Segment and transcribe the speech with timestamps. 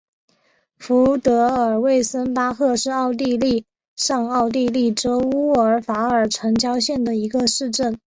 [0.79, 7.99] 福德尔魏森巴赫是奥地利上奥地利州乌尔法尔城郊县的一个市镇。